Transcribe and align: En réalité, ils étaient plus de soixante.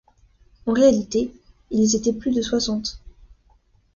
En 0.65 0.73
réalité, 0.73 1.31
ils 1.69 1.95
étaient 1.95 2.11
plus 2.11 2.31
de 2.31 2.41
soixante. 2.41 2.99